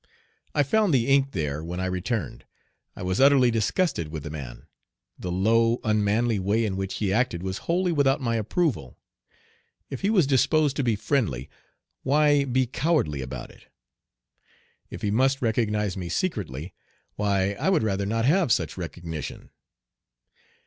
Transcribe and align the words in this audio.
I 0.55 0.63
found 0.63 0.95
the 0.95 1.05
ink 1.05 1.29
there 1.29 1.63
when 1.63 1.79
I 1.79 1.85
returned. 1.85 2.45
I 2.95 3.03
was 3.03 3.21
utterly 3.21 3.51
disgusted 3.51 4.07
with 4.07 4.23
the 4.23 4.31
man. 4.31 4.65
The 5.19 5.31
low, 5.31 5.79
unmanly 5.83 6.39
way 6.39 6.65
in 6.65 6.75
which 6.75 6.95
he 6.95 7.13
acted 7.13 7.43
was 7.43 7.59
wholly 7.69 7.91
without 7.91 8.19
my 8.19 8.35
approval. 8.35 8.97
If 9.91 10.01
he 10.01 10.09
was 10.09 10.25
disposed 10.25 10.75
to 10.77 10.83
be 10.83 10.95
friendly, 10.95 11.51
why 12.01 12.45
be 12.45 12.65
cowardly 12.65 13.21
about 13.21 13.51
it? 13.51 13.67
If 14.89 15.03
he 15.03 15.11
must 15.11 15.39
recognize 15.39 15.95
me 15.95 16.09
secretly, 16.09 16.73
why, 17.15 17.51
I 17.51 17.69
would 17.69 17.83
rather 17.83 18.07
not 18.07 18.25
have 18.25 18.51
such 18.51 18.77
recognition. 18.77 19.51